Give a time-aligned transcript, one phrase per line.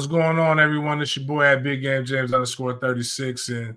[0.00, 1.02] What's going on, everyone?
[1.02, 3.76] It's your boy at Big Game James underscore 36 and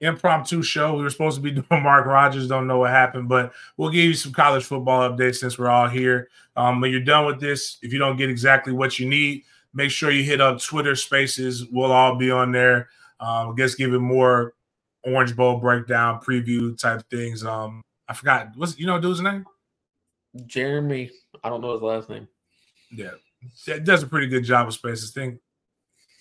[0.00, 0.94] impromptu show.
[0.94, 4.04] We were supposed to be doing Mark Rogers, don't know what happened, but we'll give
[4.06, 6.30] you some college football updates since we're all here.
[6.56, 9.42] Um, when you're done with this, if you don't get exactly what you need,
[9.74, 11.66] make sure you hit up Twitter Spaces.
[11.70, 12.88] We'll all be on there.
[13.20, 14.54] Um, I guess giving more
[15.02, 17.44] Orange Bowl breakdown, preview type things.
[17.44, 19.44] Um, I forgot what's you know dude's name?
[20.46, 21.10] Jeremy.
[21.42, 22.28] I don't know his last name.
[22.90, 23.10] Yeah,
[23.66, 25.12] it does a pretty good job of spaces.
[25.14, 25.40] I think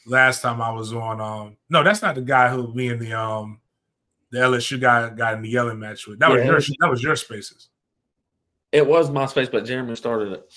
[0.05, 3.13] last time I was on, um, no, that's not the guy who me and the
[3.13, 3.59] um
[4.31, 6.19] the LSU guy got in the yelling match with.
[6.19, 7.69] That yeah, was your that was your spaces.
[8.71, 10.53] It was my space, but Jeremy started it.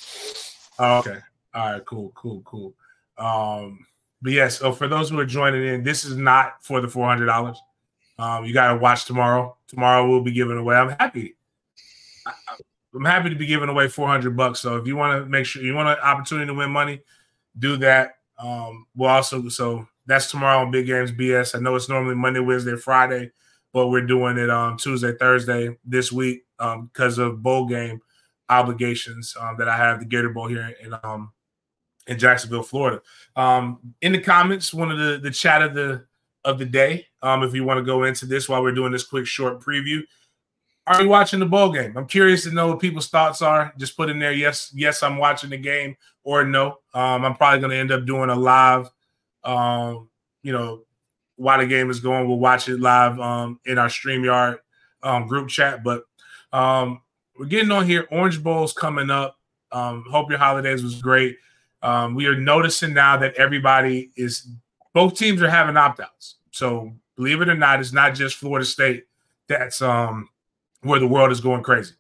[0.79, 1.19] Oh, okay.
[1.55, 1.85] All right.
[1.85, 2.11] Cool.
[2.15, 2.41] Cool.
[2.47, 2.75] Cool.
[3.19, 3.87] Um,
[4.23, 4.59] but yes.
[4.59, 7.61] So for those who are joining in, this is not for the four hundred dollars.
[8.19, 9.57] Um, you got to watch tomorrow.
[9.69, 10.77] Tomorrow we'll be giving away.
[10.77, 11.37] I'm happy.
[12.27, 12.33] I,
[12.97, 14.61] I'm happy to be giving away 400 bucks.
[14.61, 17.03] So if you want to make sure you want an opportunity to win money,
[17.59, 18.15] do that.
[18.39, 21.55] Um, we'll also so that's tomorrow on Big Games BS.
[21.55, 23.31] I know it's normally Monday, Wednesday, Friday,
[23.73, 28.01] but we're doing it on Tuesday, Thursday this week um, because of bowl game
[28.49, 31.33] obligations um, that I have the Gator Bowl here in um,
[32.07, 33.03] in Jacksonville, Florida.
[33.35, 36.05] Um, in the comments, one of the the chat of the
[36.45, 37.07] of the day.
[37.23, 40.03] Um, if you want to go into this while we're doing this quick short preview,
[40.87, 41.97] are you watching the bowl game?
[41.97, 43.73] I'm curious to know what people's thoughts are.
[43.77, 46.79] Just put in there, yes, yes, I'm watching the game, or no.
[46.95, 48.89] Um, I'm probably going to end up doing a live,
[49.45, 50.09] um,
[50.43, 50.83] you know,
[51.37, 52.29] while the game is going.
[52.29, 54.59] We'll watch it live um, in our StreamYard
[55.03, 55.83] um, group chat.
[55.83, 56.05] But
[56.53, 57.01] um,
[57.39, 58.07] we're getting on here.
[58.11, 59.39] Orange Bowl's coming up.
[59.73, 61.37] Um, hope your holidays was great.
[61.83, 64.49] Um, we are noticing now that everybody is,
[64.95, 66.37] both teams are having opt outs.
[66.53, 69.05] So believe it or not, it's not just Florida State
[69.49, 70.29] that's um
[70.87, 71.95] where the world is going crazy.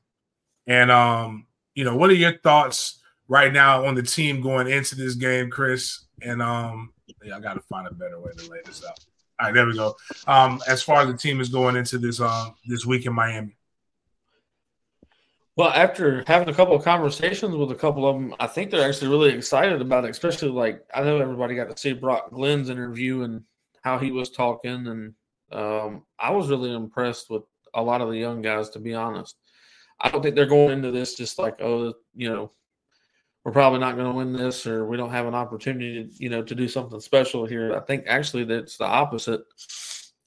[0.66, 4.94] And um, you know, what are your thoughts right now on the team going into
[4.94, 6.04] this game, Chris?
[6.22, 6.92] And um,
[7.22, 8.98] yeah, I got to find a better way to lay this out.
[9.38, 9.94] All right, there we go.
[10.26, 13.56] Um, as far as the team is going into this um this week in Miami.
[15.56, 18.86] Well, after having a couple of conversations with a couple of them, I think they're
[18.86, 20.10] actually really excited about it.
[20.10, 23.42] Especially like I know everybody got to see Brock Glenn's interview and
[23.82, 25.14] how he was talking, and
[25.52, 27.42] um, I was really impressed with
[27.76, 29.36] a lot of the young guys, to be honest.
[30.00, 32.50] I don't think they're going into this just like, oh, you know,
[33.44, 36.28] we're probably not going to win this or we don't have an opportunity to, you
[36.28, 37.76] know, to do something special here.
[37.76, 39.42] I think actually that's the opposite.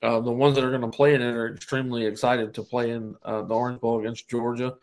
[0.01, 2.91] Uh, the ones that are going to play in it are extremely excited to play
[2.91, 4.75] in uh, the Orange Bowl against Georgia.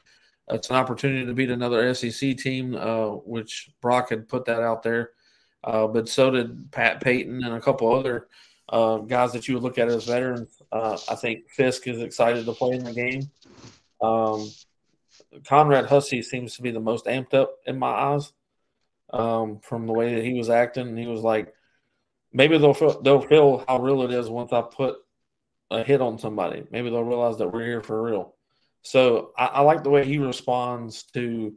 [0.48, 4.82] It's an opportunity to beat another SEC team, uh, which Brock had put that out
[4.82, 5.12] there.
[5.64, 8.28] Uh, but so did Pat Payton and a couple other
[8.68, 10.55] uh, guys that you would look at as veterans.
[10.72, 13.30] Uh, I think Fiske is excited to play in the game.
[14.00, 14.50] Um,
[15.46, 18.32] Conrad Hussey seems to be the most amped up in my eyes
[19.12, 20.96] um, from the way that he was acting.
[20.96, 21.52] He was like,
[22.32, 24.96] maybe they'll feel, they'll feel how real it is once I put
[25.70, 26.64] a hit on somebody.
[26.70, 28.34] Maybe they'll realize that we're here for real.
[28.82, 31.54] So I, I like the way he responds to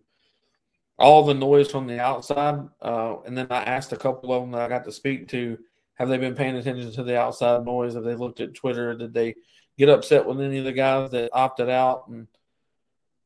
[0.98, 2.59] all the noise from the outside.
[2.81, 5.58] Uh, and then I asked a couple of them that I got to speak to
[6.00, 7.94] have they been paying attention to the outside noise?
[7.94, 8.96] Have they looked at Twitter?
[8.96, 9.36] Did they
[9.78, 12.08] get upset with any of the guys that opted out?
[12.08, 12.28] And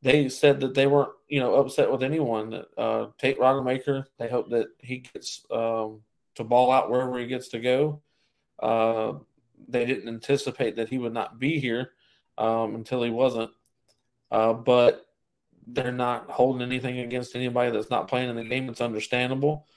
[0.01, 2.63] they said that they weren't, you know, upset with anyone.
[2.75, 6.01] Uh, Tate Rodemaker, they hope that he gets um,
[6.35, 8.01] to ball out wherever he gets to go.
[8.59, 9.13] Uh,
[9.67, 11.91] they didn't anticipate that he would not be here
[12.39, 13.51] um, until he wasn't.
[14.31, 15.05] Uh, but
[15.67, 18.67] they're not holding anything against anybody that's not playing in the game.
[18.67, 19.67] It's understandable.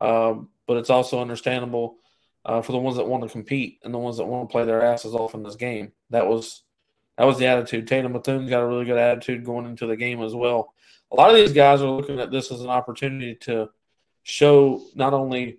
[0.00, 1.98] Um, but it's also understandable
[2.46, 4.64] uh, for the ones that want to compete and the ones that want to play
[4.64, 5.92] their asses off in this game.
[6.10, 6.62] That was
[7.18, 7.86] that was the attitude.
[7.86, 10.72] Tatum Bethune got a really good attitude going into the game as well.
[11.12, 13.70] A lot of these guys are looking at this as an opportunity to
[14.22, 15.58] show not only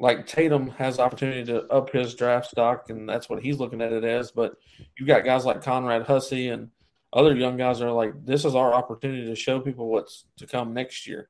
[0.00, 3.92] like Tatum has opportunity to up his draft stock, and that's what he's looking at
[3.92, 4.30] it as.
[4.30, 4.56] But
[4.98, 6.70] you've got guys like Conrad Hussey and
[7.12, 10.74] other young guys are like, this is our opportunity to show people what's to come
[10.74, 11.28] next year.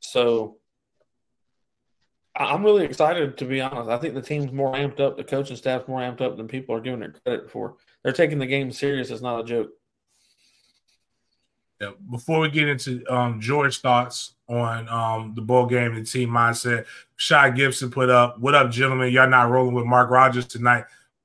[0.00, 0.58] So
[2.36, 3.90] I'm really excited to be honest.
[3.90, 6.74] I think the team's more amped up, the coaching staff's more amped up than people
[6.74, 7.76] are giving it credit for.
[8.02, 9.10] They're taking the game serious.
[9.10, 9.70] It's not a joke.
[11.80, 11.90] Yeah.
[12.10, 16.86] Before we get into um, George's thoughts on um, the bowl game and team mindset,
[17.16, 19.12] Shy Gibson put up, "What up, gentlemen?
[19.12, 20.84] Y'all not rolling with Mark Rogers tonight?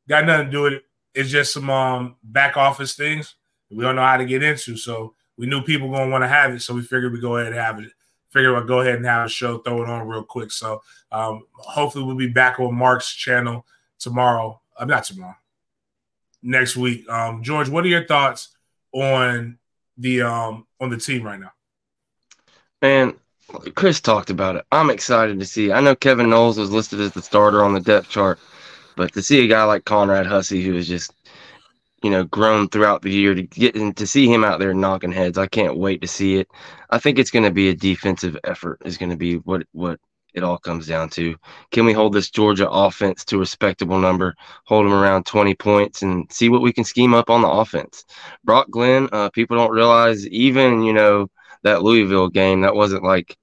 [0.10, 0.84] Got nothing to do with it.
[1.14, 3.36] It's just some um, back office things
[3.72, 4.76] we don't know how to get into.
[4.76, 7.54] So we knew people gonna want to have it, so we figured we go ahead
[7.54, 7.92] and have it
[8.32, 10.52] figure I'd go ahead and have a show, throw it on real quick.
[10.52, 10.82] So
[11.12, 13.66] um, hopefully we'll be back on Mark's channel
[14.00, 14.60] tomorrow.
[14.78, 15.36] Uh, not tomorrow.
[16.42, 17.08] Next week.
[17.10, 18.50] Um, George, what are your thoughts
[18.94, 19.58] on
[19.98, 21.52] the um on the team right now?
[22.82, 23.14] Man,
[23.76, 24.66] Chris talked about it.
[24.72, 25.72] I'm excited to see.
[25.72, 28.40] I know Kevin Knowles was listed as the starter on the depth chart,
[28.96, 31.14] but to see a guy like Conrad Hussey, who is just
[32.02, 35.12] you know, grown throughout the year to get and to see him out there knocking
[35.12, 35.38] heads.
[35.38, 36.48] I can't wait to see it.
[36.90, 38.80] I think it's going to be a defensive effort.
[38.86, 40.00] Is going to be what what
[40.34, 41.36] it all comes down to.
[41.72, 46.02] Can we hold this Georgia offense to a respectable number, hold them around 20 points,
[46.02, 48.06] and see what we can scheme up on the offense?
[48.44, 51.28] Brock Glenn, uh, people don't realize even you know
[51.64, 53.38] that Louisville game that wasn't like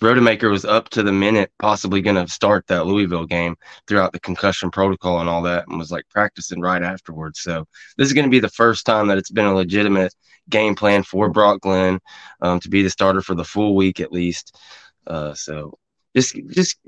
[0.00, 3.56] Rodemaker was up to the minute, possibly going to start that Louisville game
[3.86, 7.40] throughout the concussion protocol and all that, and was like practicing right afterwards.
[7.40, 10.14] So this is going to be the first time that it's been a legitimate
[10.50, 12.00] game plan for Brock Glenn
[12.40, 14.58] um, to be the starter for the full week at least.
[15.06, 15.78] Uh, so
[16.14, 16.78] just just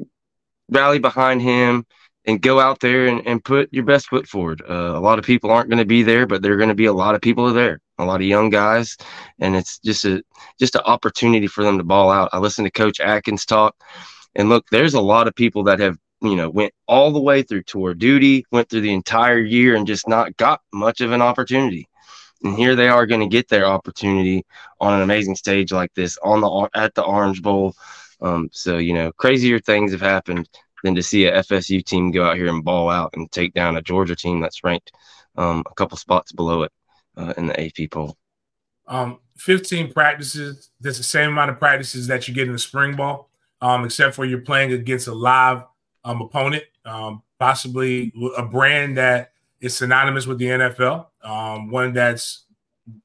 [0.69, 1.87] rally behind him
[2.25, 4.63] and go out there and, and put your best foot forward.
[4.69, 6.75] Uh, a lot of people aren't going to be there, but there are going to
[6.75, 8.97] be a lot of people there a lot of young guys,
[9.39, 10.23] and it's just a
[10.59, 12.31] just an opportunity for them to ball out.
[12.33, 13.75] I listened to Coach Atkins talk,
[14.35, 17.43] and look, there's a lot of people that have you know went all the way
[17.43, 21.23] through tour duty, went through the entire year, and just not got much of an
[21.23, 21.89] opportunity.
[22.43, 24.45] And here they are going to get their opportunity
[24.81, 27.75] on an amazing stage like this on the at the Orange Bowl.
[28.21, 30.49] Um, so you know, crazier things have happened
[30.85, 33.77] than to see a FSU team go out here and ball out and take down
[33.77, 34.93] a Georgia team that's ranked
[35.37, 36.73] um, a couple spots below it
[37.17, 38.17] uh, in the AP poll?
[38.87, 40.71] Um, 15 practices.
[40.81, 43.31] That's the same amount of practices that you get in the spring ball,
[43.61, 45.63] um, except for you're playing against a live
[46.05, 52.45] um, opponent, um, possibly a brand that is synonymous with the NFL, um, one that's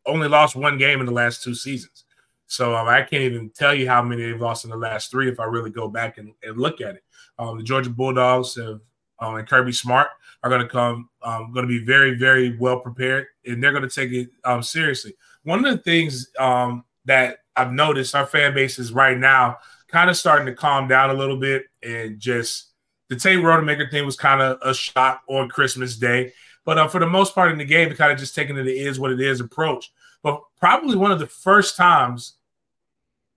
[0.05, 2.05] only lost one game in the last two seasons.
[2.45, 5.29] So um, I can't even tell you how many they've lost in the last three
[5.29, 7.03] if I really go back and, and look at it.
[7.39, 8.81] The Georgia Bulldogs have,
[9.19, 10.09] and Kirby Smart
[10.43, 13.87] are going to come, um, going to be very, very well prepared, and they're going
[13.87, 15.13] to take it um, seriously.
[15.43, 19.57] One of the things um, that I've noticed our fan base is right now
[19.87, 22.71] kind of starting to calm down a little bit, and just
[23.09, 26.33] the Tate Rodemaker thing was kind of a shock on Christmas Day,
[26.65, 28.99] but uh, for the most part in the game, kind of just taking it is
[28.99, 29.91] what it is approach.
[30.23, 32.35] But probably one of the first times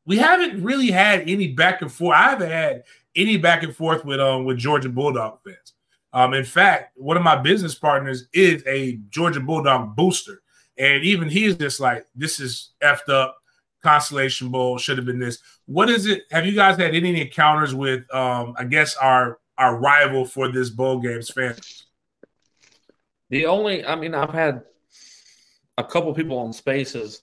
[0.06, 2.16] we haven't really had any back and forth.
[2.16, 2.84] I haven't had
[3.16, 5.73] any back and forth with um with Georgia Bulldog fans.
[6.14, 10.42] Um, in fact, one of my business partners is a Georgia Bulldog booster.
[10.78, 13.36] And even he's just like, this is effed up.
[13.82, 15.40] Constellation Bowl should have been this.
[15.66, 16.22] What is it?
[16.30, 20.70] Have you guys had any encounters with, um, I guess, our our rival for this
[20.70, 21.86] bowl games fans?
[23.28, 24.62] The only, I mean, I've had
[25.76, 27.22] a couple people on spaces,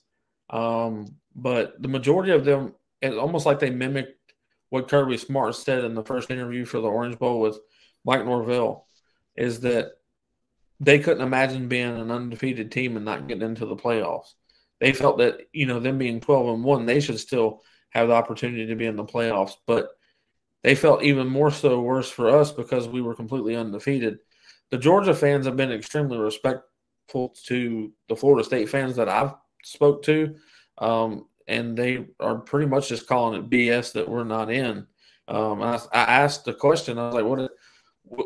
[0.51, 4.33] um, but the majority of them, it's almost like they mimicked
[4.69, 7.59] what Kirby Smart said in the first interview for the Orange Bowl with
[8.05, 8.85] Mike Norvell
[9.35, 9.93] is that
[10.79, 14.33] they couldn't imagine being an undefeated team and not getting into the playoffs.
[14.79, 17.61] They felt that, you know, them being 12 and 1, they should still
[17.91, 19.53] have the opportunity to be in the playoffs.
[19.67, 19.89] But
[20.63, 24.19] they felt even more so worse for us because we were completely undefeated.
[24.71, 30.03] The Georgia fans have been extremely respectful to the Florida State fans that I've spoke
[30.03, 30.35] to.
[30.79, 34.87] Um, and they are pretty much just calling it BS that we're not in.
[35.27, 36.97] Um, I, I, asked the question.
[36.97, 37.51] I was like, "What?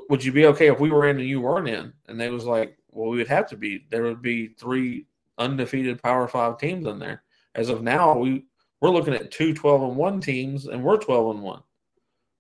[0.10, 1.94] Would you be okay if we were in and you weren't in?
[2.08, 3.86] And they was like, well, we would have to be.
[3.90, 5.06] There would be three
[5.38, 7.24] undefeated Power Five teams in there.
[7.54, 8.46] As of now, we
[8.82, 11.62] we're looking at two 12 and one teams, and we're 12 and one.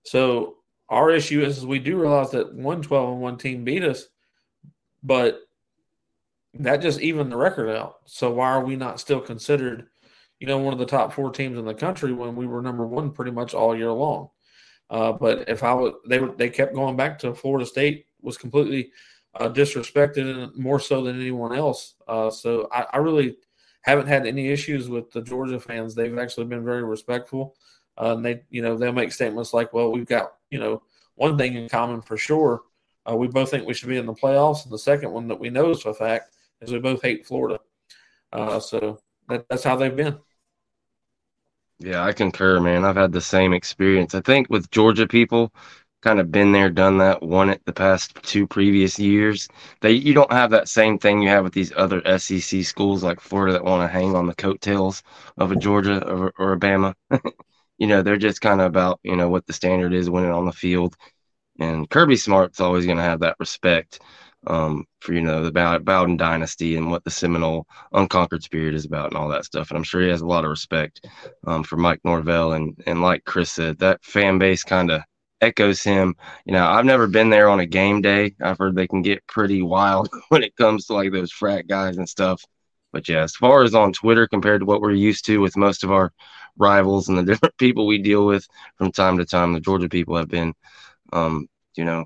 [0.03, 0.57] So
[0.89, 4.07] our issue is, is we do realize that one 12 and one team beat us,
[5.03, 5.39] but
[6.55, 7.97] that just evened the record out.
[8.05, 9.87] So why are we not still considered,
[10.39, 12.85] you know, one of the top four teams in the country when we were number
[12.85, 14.29] one pretty much all year long?
[14.89, 18.91] Uh, but if I was, they they kept going back to Florida State was completely
[19.35, 21.95] uh, disrespected and more so than anyone else.
[22.07, 23.37] Uh, so I, I, really
[23.81, 25.93] haven't had any issues with the Georgia fans.
[25.93, 27.55] They've actually been very respectful.
[27.99, 30.83] Uh, and they, you know, they'll make statements like, "Well, we've got, you know,
[31.15, 32.63] one thing in common for sure.
[33.09, 35.39] Uh, we both think we should be in the playoffs, and the second one that
[35.39, 37.59] we know is a fact is we both hate Florida.
[38.33, 38.99] Uh, so
[39.29, 40.17] that, that's how they've been."
[41.79, 42.85] Yeah, I concur, man.
[42.85, 44.15] I've had the same experience.
[44.15, 45.53] I think with Georgia people,
[46.01, 49.47] kind of been there, done that, won it the past two previous years.
[49.81, 53.19] They you don't have that same thing you have with these other SEC schools like
[53.19, 55.03] Florida that want to hang on the coattails
[55.37, 56.93] of a Georgia or, or Bama.
[57.77, 60.45] you know, they're just kind of about you know what the standard is, winning on
[60.45, 60.95] the field.
[61.59, 63.99] And Kirby Smart's always going to have that respect
[64.47, 69.11] um, for you know the Bowden dynasty and what the Seminole unconquered spirit is about
[69.11, 69.69] and all that stuff.
[69.69, 71.07] And I'm sure he has a lot of respect
[71.47, 75.01] um, for Mike Norvell and and like Chris said, that fan base kind of
[75.41, 76.15] echoes him.
[76.45, 78.35] You know, I've never been there on a game day.
[78.41, 81.97] I've heard they can get pretty wild when it comes to like those frat guys
[81.97, 82.43] and stuff.
[82.91, 85.83] But yeah, as far as on Twitter compared to what we're used to with most
[85.83, 86.13] of our
[86.57, 88.47] rivals and the different people we deal with
[88.77, 89.53] from time to time.
[89.53, 90.53] The Georgia people have been,
[91.13, 92.05] um, you know,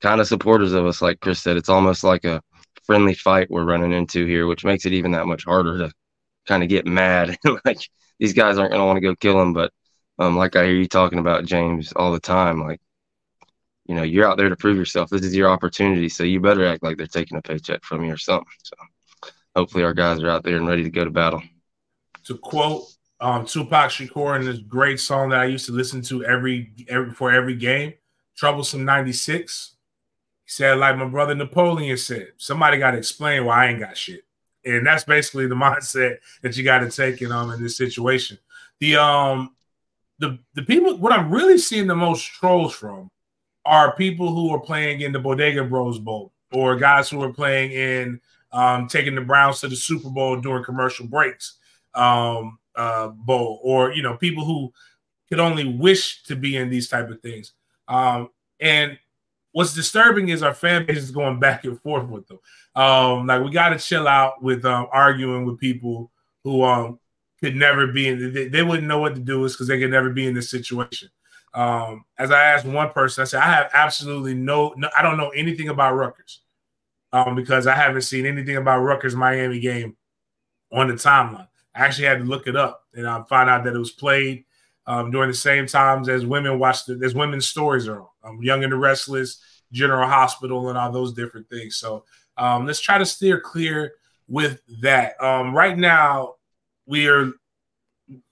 [0.00, 1.02] kind of supporters of us.
[1.02, 2.42] Like Chris said, it's almost like a
[2.84, 5.92] friendly fight we're running into here, which makes it even that much harder to
[6.46, 7.36] kind of get mad.
[7.64, 7.78] like
[8.18, 9.72] these guys aren't going to want to go kill him, but
[10.18, 12.80] um, like I hear you talking about James all the time, like
[13.86, 15.10] you know, you're out there to prove yourself.
[15.10, 18.12] This is your opportunity, so you better act like they're taking a paycheck from you
[18.12, 18.46] or something.
[18.62, 18.76] So
[19.54, 21.42] hopefully our guys are out there and ready to go to battle.
[22.24, 22.84] To quote
[23.20, 27.12] um, Tupac Shakur in this great song that I used to listen to every every
[27.12, 27.94] for every game,
[28.36, 29.75] "Troublesome '96."
[30.46, 33.96] He said, like my brother Napoleon said, somebody got to explain why I ain't got
[33.96, 34.24] shit,
[34.64, 38.38] and that's basically the mindset that you got to take in um in this situation.
[38.80, 39.54] The um
[40.18, 43.10] the the people what I'm really seeing the most trolls from
[43.64, 47.72] are people who are playing in the Bodega Bros Bowl or guys who are playing
[47.72, 48.20] in
[48.52, 51.58] um, taking the Browns to the Super Bowl during commercial breaks
[51.94, 54.72] um, uh, bowl, or you know people who
[55.28, 57.52] could only wish to be in these type of things.
[57.88, 58.98] Um, and
[59.56, 62.38] what's disturbing is our fan base is going back and forth with them.
[62.74, 66.12] Um, like we got to chill out with um, arguing with people
[66.44, 66.98] who um,
[67.40, 68.34] could never be in.
[68.34, 70.50] They, they wouldn't know what to do is because they could never be in this
[70.50, 71.08] situation.
[71.54, 75.16] Um, as I asked one person, I said, I have absolutely no, no I don't
[75.16, 76.40] know anything about Rutgers
[77.14, 79.96] um, because I haven't seen anything about Rutgers Miami game
[80.70, 81.48] on the timeline.
[81.74, 84.44] I actually had to look it up and I found out that it was played
[84.86, 87.00] um, during the same times as women watch it.
[87.00, 91.12] There's women's stories are on um, Young and the Restless, General Hospital, and all those
[91.12, 91.76] different things.
[91.76, 92.04] So
[92.36, 93.92] um, let's try to steer clear
[94.28, 95.20] with that.
[95.22, 96.34] Um, right now,
[96.86, 97.32] we are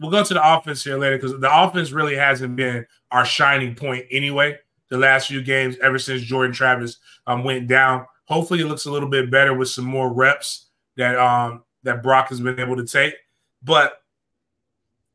[0.00, 3.74] we'll go to the offense here later because the offense really hasn't been our shining
[3.74, 4.58] point anyway.
[4.90, 8.92] The last few games, ever since Jordan Travis um, went down, hopefully it looks a
[8.92, 12.86] little bit better with some more reps that um that Brock has been able to
[12.86, 13.14] take.
[13.62, 13.94] But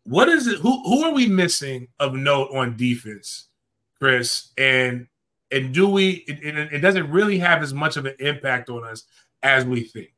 [0.09, 0.59] what is it?
[0.59, 3.49] Who who are we missing of note on defense,
[3.99, 4.49] Chris?
[4.57, 5.07] And
[5.51, 6.25] and do we?
[6.27, 9.03] It, it, doesn't really have as much of an impact on us
[9.43, 10.13] as we think.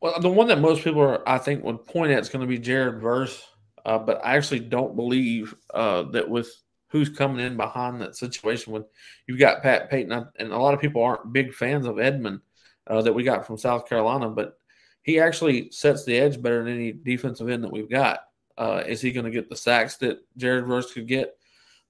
[0.00, 2.48] Well, the one that most people are, I think, would point at is going to
[2.48, 3.40] be Jared Verse,
[3.86, 6.52] uh, but I actually don't believe uh, that with
[6.88, 8.72] who's coming in behind that situation.
[8.72, 8.84] When
[9.28, 12.40] you've got Pat Payton, and a lot of people aren't big fans of Edmond
[12.88, 14.58] uh, that we got from South Carolina, but
[15.04, 18.20] he actually sets the edge better than any defensive end that we've got.
[18.56, 21.36] Uh, is he going to get the sacks that Jared Verse could get?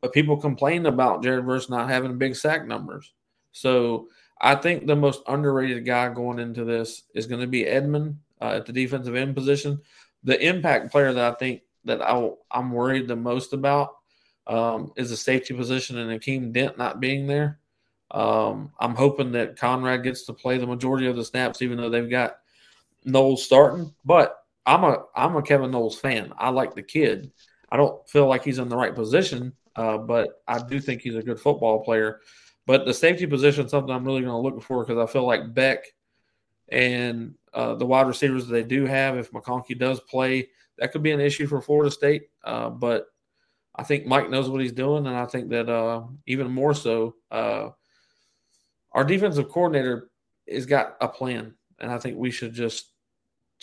[0.02, 3.12] But people complain about Jared Verse not having big sack numbers.
[3.52, 4.08] So
[4.40, 8.56] I think the most underrated guy going into this is going to be Edmond uh,
[8.56, 9.80] at the defensive end position.
[10.24, 13.96] The impact player that I think that I, am worried the most about
[14.48, 17.60] um, is the safety position and Akeem Dent not being there.
[18.10, 21.90] Um, I'm hoping that Conrad gets to play the majority of the snaps, even though
[21.90, 22.38] they've got
[23.04, 23.92] Knowles starting.
[24.04, 26.32] But I'm a I'm a Kevin Knowles fan.
[26.38, 27.32] I like the kid.
[27.70, 31.16] I don't feel like he's in the right position, uh, but I do think he's
[31.16, 32.20] a good football player.
[32.66, 35.26] But the safety position is something I'm really going to look for because I feel
[35.26, 35.84] like Beck
[36.68, 41.12] and uh, the wide receivers they do have, if McConkey does play, that could be
[41.12, 42.28] an issue for Florida State.
[42.42, 43.06] Uh, but
[43.74, 47.16] I think Mike knows what he's doing, and I think that uh, even more so,
[47.30, 47.70] uh,
[48.92, 50.10] our defensive coordinator
[50.48, 52.93] has got a plan, and I think we should just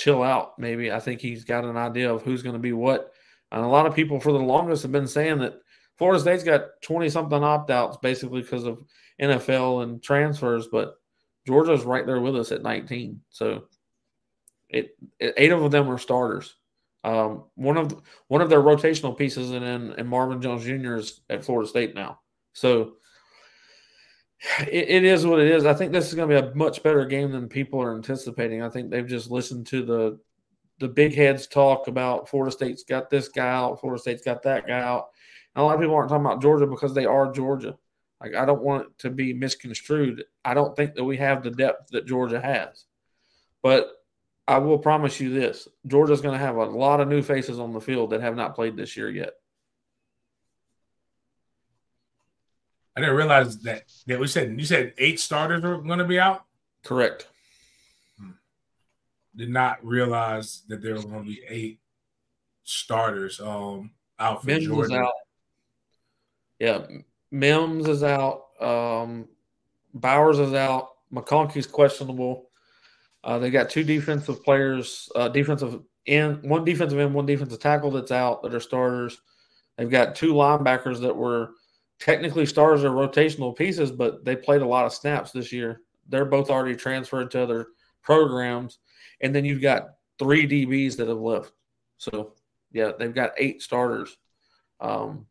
[0.02, 0.58] chill out.
[0.58, 3.12] Maybe I think he's got an idea of who's going to be what.
[3.52, 5.60] And a lot of people for the longest have been saying that
[5.98, 8.82] Florida State's got 20 something opt outs basically because of
[9.22, 10.96] NFL and transfers, but
[11.46, 13.22] Georgia's right there with us at 19.
[13.30, 13.66] So
[14.70, 16.56] it, it eight of them are starters.
[17.04, 20.96] Um, one of one of their rotational pieces, and in and Marvin Jones Jr.
[20.96, 22.20] is at Florida State now.
[22.54, 22.94] So
[24.60, 25.66] it, it is what it is.
[25.66, 28.62] I think this is going to be a much better game than people are anticipating.
[28.62, 30.20] I think they've just listened to the
[30.80, 34.66] the big heads talk about Florida State's got this guy out, Florida State's got that
[34.66, 35.10] guy out,
[35.56, 37.78] a lot of people aren't talking about Georgia because they are Georgia.
[38.22, 40.24] Like I don't want it to be misconstrued.
[40.46, 42.86] I don't think that we have the depth that Georgia has.
[43.62, 43.92] But
[44.48, 47.74] I will promise you this: Georgia's going to have a lot of new faces on
[47.74, 49.34] the field that have not played this year yet.
[52.96, 53.84] I didn't realize that.
[54.06, 56.44] Yeah, we said you said eight starters are going to be out.
[56.84, 57.28] Correct.
[58.20, 58.32] Hmm.
[59.36, 61.80] Did not realize that there were going to be eight
[62.64, 65.00] starters um, out for Mims Georgia.
[65.00, 65.14] out.
[66.60, 66.86] Yeah,
[67.32, 68.48] Mims is out.
[68.60, 69.28] Um,
[69.94, 70.90] Bowers is out.
[71.14, 72.50] McConkey's questionable.
[73.24, 77.92] Uh, they got two defensive players, uh, defensive end, one defensive end, one defensive tackle
[77.92, 79.22] that's out that are starters.
[79.78, 81.52] They've got two linebackers that were
[82.02, 85.82] technically stars are rotational pieces, but they played a lot of snaps this year.
[86.10, 87.68] They're both already transferred to other
[88.02, 88.80] programs,
[89.22, 91.54] and then you've got three DBs that have left.
[91.98, 92.34] So
[92.72, 94.18] yeah, they've got eight starters
[94.80, 95.28] um,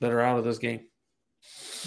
[0.00, 0.80] that are out of this game.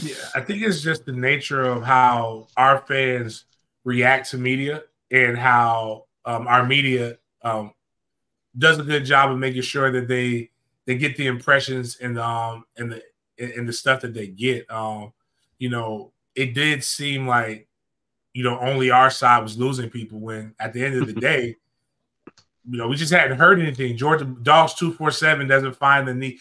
[0.01, 3.43] Yeah, I think it's just the nature of how our fans
[3.83, 7.73] react to media and how um, our media um,
[8.57, 10.49] does a good job of making sure that they
[10.85, 13.01] they get the impressions and um and the
[13.41, 14.69] and the stuff that they get.
[14.71, 15.13] Um,
[15.57, 17.67] you know, it did seem like
[18.33, 21.55] you know only our side was losing people when at the end of the day,
[22.69, 23.97] you know, we just hadn't heard anything.
[23.97, 26.37] Georgia Dogs two four seven doesn't find the need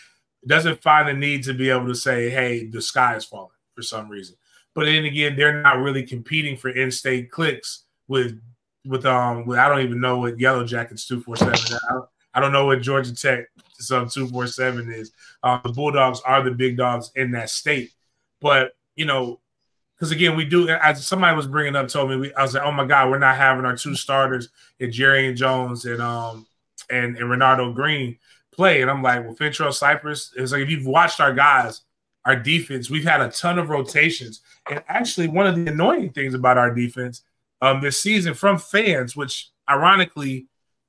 [0.46, 3.82] doesn't find the need to be able to say, hey, the sky is falling for
[3.82, 4.36] some reason.
[4.74, 8.40] But then again, they're not really competing for in-state clicks with
[8.86, 11.58] with um with I don't even know what Yellow Jackets two four seven.
[12.32, 13.46] I don't know what Georgia Tech
[13.80, 15.12] some two four seven is.
[15.42, 17.92] Um, the Bulldogs are the big dogs in that state,
[18.40, 19.40] but you know,
[19.96, 20.68] because again, we do.
[20.68, 23.18] As somebody was bringing up, told me, we, I was like, oh my god, we're
[23.18, 26.46] not having our two starters, in Jarrian Jones and um
[26.90, 28.18] and and Renardo Green
[28.52, 30.32] play, and I'm like, well, Fentrell Cypress.
[30.36, 31.82] It's like if you've watched our guys,
[32.24, 36.34] our defense, we've had a ton of rotations, and actually, one of the annoying things
[36.34, 37.22] about our defense
[37.62, 40.46] um this season from fans, which ironically,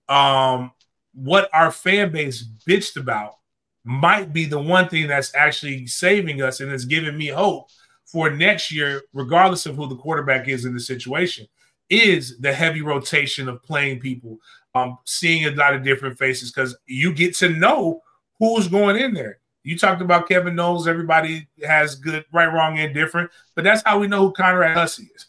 [0.07, 0.71] um
[1.13, 3.36] what our fan base bitched about
[3.84, 7.70] might be the one thing that's actually saving us and is giving me hope
[8.06, 11.48] for next year, regardless of who the quarterback is in the situation,
[11.89, 14.38] is the heavy rotation of playing people,
[14.75, 18.01] um, seeing a lot of different faces because you get to know
[18.39, 19.39] who's going in there.
[19.63, 24.00] You talked about Kevin Knowles, everybody has good, right, wrong, and different, but that's how
[24.00, 25.25] we know who Conrad Hussey is.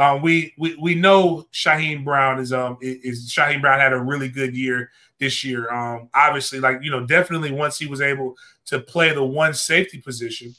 [0.00, 4.30] Um, we, we we know Shaheen Brown is um is Shyheim Brown had a really
[4.30, 5.70] good year this year.
[5.70, 8.34] Um, obviously, like you know, definitely once he was able
[8.64, 10.54] to play the one safety position,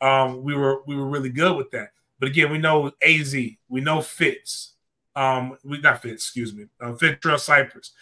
[0.00, 1.90] um, we were we were really good with that.
[2.18, 4.72] But again, we know Az, we know Fitz,
[5.14, 6.96] um, we got Fitz, excuse me, uh,
[7.36, 7.92] Cypress,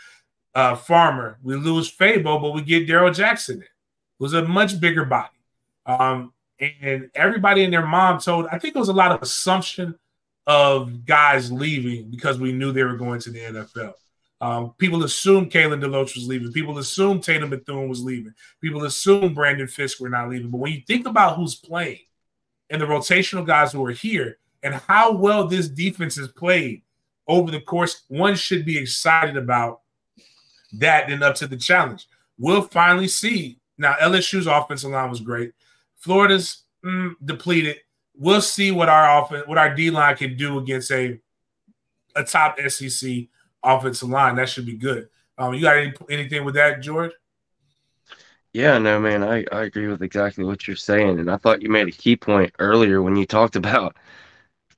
[0.55, 1.39] uh, Farmer.
[1.43, 3.69] We lose Fabo, but we get Darrell Jackson in.
[4.21, 5.35] Was a much bigger body,
[5.85, 8.47] um, and everybody and their mom told.
[8.53, 9.99] I think it was a lot of assumption
[10.47, 13.95] of guys leaving because we knew they were going to the NFL.
[14.41, 16.53] Um, people assumed Kalen DeLoach was leaving.
[16.53, 18.35] People assumed Tatum Bethune was leaving.
[18.61, 20.51] People assumed Brandon Fiske were not leaving.
[20.51, 22.01] But when you think about who's playing
[22.69, 26.83] and the rotational guys who are here and how well this defense has played
[27.27, 29.81] over the course, one should be excited about
[30.75, 32.07] that and up to the challenge.
[32.39, 33.59] We'll finally see.
[33.79, 35.53] Now, LSU's offensive line was great.
[35.97, 37.79] Florida's mm, depleted
[38.17, 41.19] we'll see what our offense, what our D line can do against a
[42.15, 43.27] a top SEC
[43.63, 44.37] offensive line.
[44.37, 45.09] That should be good.
[45.39, 47.13] Um, you got any, anything with that, George?
[48.55, 51.21] Yeah, no, man, I, I agree with exactly what you're saying.
[51.21, 53.97] And I thought you made a key point earlier when you talked about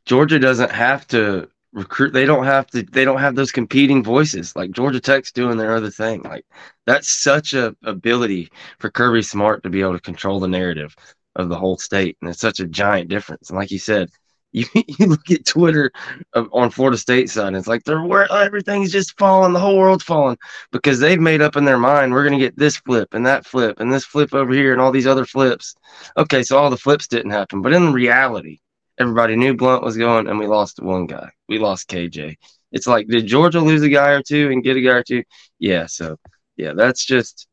[0.05, 4.57] Georgia doesn't have to recruit they don't have to they don't have those competing voices
[4.57, 6.47] like georgia tech's doing their other thing like
[6.87, 10.97] that's such a ability for kirby smart to be able to control the narrative
[11.39, 13.51] of the whole state, and it's such a giant difference.
[13.51, 14.11] And like you said,
[14.53, 15.93] you, you look at Twitter
[16.35, 20.05] on Florida State side, and it's like they're where everything's just falling, the whole world's
[20.05, 20.39] falling
[20.73, 23.79] because they've made up in their mind we're gonna get this flip and that flip
[23.79, 25.75] and this flip over here and all these other flips.
[26.17, 28.59] Okay, so all the flips didn't happen, but in reality,
[28.99, 31.31] everybody knew Blunt was going, and we lost one guy.
[31.49, 32.37] We lost KJ.
[32.73, 35.25] It's like, did Georgia lose a guy or two and get a guy or two?
[35.59, 36.17] Yeah, so
[36.57, 37.47] yeah, that's just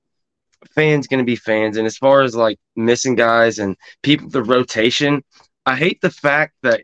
[0.73, 1.77] fans going to be fans.
[1.77, 5.23] And as far as like missing guys and people, the rotation,
[5.65, 6.83] I hate the fact that,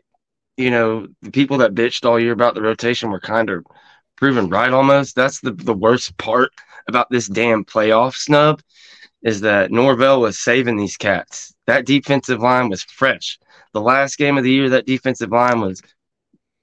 [0.56, 3.64] you know, the people that bitched all year about the rotation were kind of
[4.16, 5.16] proven right almost.
[5.16, 6.50] That's the, the worst part
[6.88, 8.60] about this damn playoff snub
[9.22, 11.54] is that Norvell was saving these cats.
[11.66, 13.38] That defensive line was fresh.
[13.72, 15.80] The last game of the year, that defensive line was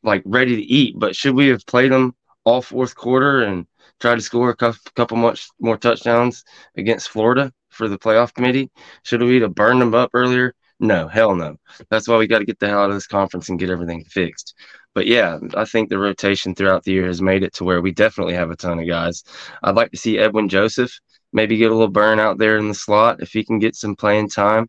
[0.04, 0.96] like ready to eat.
[0.98, 3.66] But should we have played them all fourth quarter and
[4.00, 6.44] try to score a couple much more touchdowns
[6.78, 8.70] against Florida for the playoff committee?
[9.04, 10.54] Should we have burned them up earlier?
[10.80, 11.58] No, hell no.
[11.90, 14.06] That's why we got to get the hell out of this conference and get everything
[14.06, 14.56] fixed.
[14.96, 17.92] But yeah, I think the rotation throughout the year has made it to where we
[17.92, 19.24] definitely have a ton of guys.
[19.62, 20.92] I'd like to see Edwin Joseph
[21.34, 23.96] maybe get a little burn out there in the slot if he can get some
[23.96, 24.68] playing time.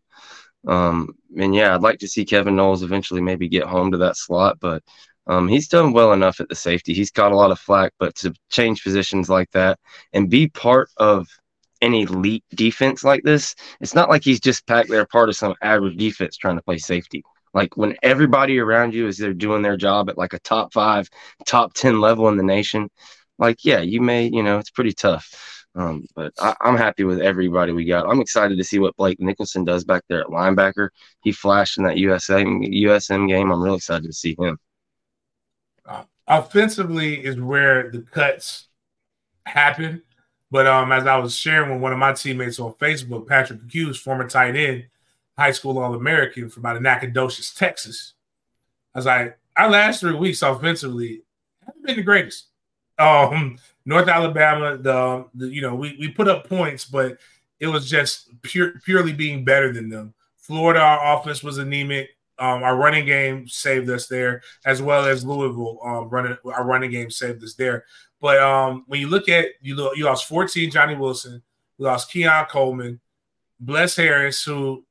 [0.67, 4.17] Um, and yeah, I'd like to see Kevin Knowles eventually maybe get home to that
[4.17, 4.83] slot, but
[5.27, 6.93] um, he's done well enough at the safety.
[6.93, 9.79] He's got a lot of flack, but to change positions like that
[10.13, 11.27] and be part of
[11.81, 15.55] an elite defense like this, it's not like he's just back there part of some
[15.61, 17.23] average defense trying to play safety.
[17.53, 21.09] Like when everybody around you is they're doing their job at like a top five,
[21.45, 22.89] top 10 level in the nation,
[23.37, 25.65] like, yeah, you may, you know, it's pretty tough.
[25.73, 28.09] Um, but I, am happy with everybody we got.
[28.09, 30.89] I'm excited to see what Blake Nichelson does back there at linebacker.
[31.23, 33.51] He flashed in that USA USM game.
[33.51, 34.57] I'm really excited to see him
[36.27, 38.67] offensively is where the cuts
[39.45, 40.01] happen.
[40.49, 43.97] But um, as I was sharing with one of my teammates on Facebook, Patrick Hughes,
[43.97, 44.85] former tight end,
[45.37, 48.13] high school All American from out of Nacogdoches, Texas.
[48.93, 51.23] I was like, our last three weeks offensively
[51.65, 52.47] haven't been the greatest.
[52.99, 57.17] Um, North Alabama, the, the you know we, we put up points, but
[57.59, 60.13] it was just pure, purely being better than them.
[60.37, 62.09] Florida, our offense was anemic.
[62.41, 65.79] Um, our running game saved us there, as well as Louisville.
[65.83, 67.85] Um, running our running game saved us there.
[68.19, 71.41] But um, when you look at you, you lost 14 Johnny Wilson,
[71.77, 72.99] you lost Keon Coleman,
[73.59, 74.83] Bless Harris, who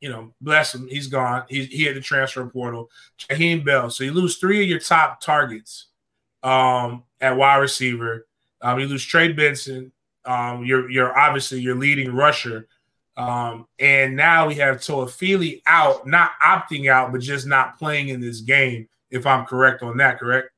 [0.00, 1.44] you know, bless him, he's gone.
[1.48, 2.90] He, he had the transfer portal.
[3.18, 3.90] Jaheim Bell.
[3.90, 5.86] So you lose three of your top targets
[6.42, 8.26] um, at wide receiver.
[8.60, 9.92] Um, you lose Trey Benson.
[10.24, 12.68] Um, you're you're obviously your leading rusher.
[13.16, 18.20] Um, and now we have Toafili out, not opting out, but just not playing in
[18.20, 18.88] this game.
[19.10, 20.50] If I'm correct on that, correct?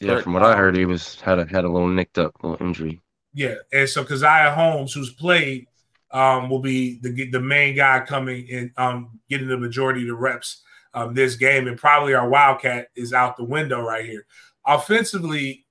[0.00, 2.64] Yeah, from what I heard, he was had a had a little nicked up little
[2.64, 3.00] injury.
[3.34, 5.66] Yeah, and so Caziah Holmes, who's played,
[6.12, 10.14] um, will be the the main guy coming and um, getting the majority of the
[10.14, 10.62] reps
[10.94, 14.24] um, this game, and probably our Wildcat is out the window right here.
[14.64, 15.66] Offensively,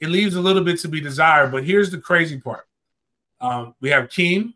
[0.00, 2.66] it leaves a little bit to be desired, but here's the crazy part:
[3.40, 4.54] um, we have Keem,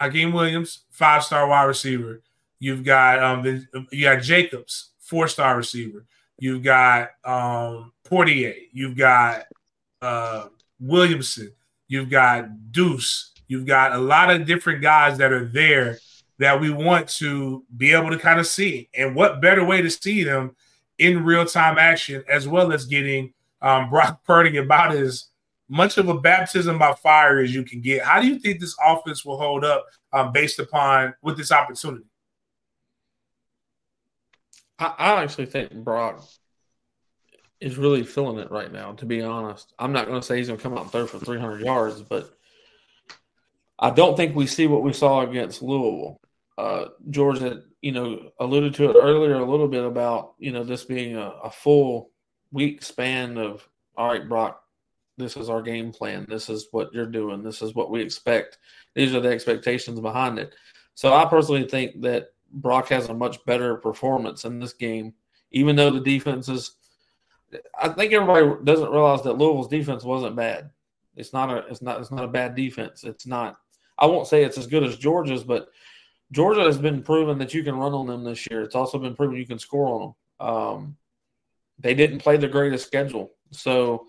[0.00, 2.22] Hykeem Williams, five star wide receiver.
[2.60, 6.06] You've got um, you got Jacobs, four star receiver.
[6.38, 8.54] You've got um, Poitier.
[8.72, 9.44] You've got
[10.00, 10.46] uh,
[10.80, 11.52] Williamson.
[11.88, 13.32] You've got Deuce.
[13.48, 15.98] You've got a lot of different guys that are there
[16.38, 18.88] that we want to be able to kind of see.
[18.94, 20.54] And what better way to see them
[20.98, 25.26] in real time action, as well as getting um, Brock Purdy about as
[25.68, 28.02] much of a baptism by fire as you can get.
[28.02, 32.04] How do you think this offense will hold up um, based upon with this opportunity?
[34.78, 36.26] I, I actually think Brock
[37.60, 38.92] is really feeling it right now.
[38.92, 41.06] To be honest, I'm not going to say he's going to come out and throw
[41.06, 42.30] for 300 yards, but
[43.78, 46.20] I don't think we see what we saw against Louisville.
[46.56, 50.64] Uh, George had, you know, alluded to it earlier a little bit about, you know,
[50.64, 52.10] this being a, a full
[52.50, 54.62] week span of, all right, Brock,
[55.18, 56.26] this is our game plan.
[56.28, 57.42] This is what you're doing.
[57.42, 58.58] This is what we expect.
[58.94, 60.54] These are the expectations behind it.
[60.94, 65.14] So I personally think that Brock has a much better performance in this game,
[65.50, 66.76] even though the defense is.
[67.80, 70.70] I think everybody doesn't realize that Louisville's defense wasn't bad.
[71.16, 71.58] It's not a.
[71.68, 72.00] It's not.
[72.00, 73.04] It's not a bad defense.
[73.04, 73.58] It's not
[73.98, 75.68] I won't say it's as good as Georgia's, but
[76.30, 78.62] Georgia has been proven that you can run on them this year.
[78.62, 80.48] It's also been proven you can score on them.
[80.48, 80.96] Um,
[81.78, 84.06] they didn't play the greatest schedule, so